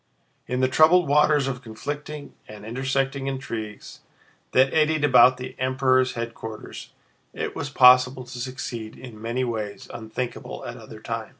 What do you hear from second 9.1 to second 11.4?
many ways unthinkable at other times.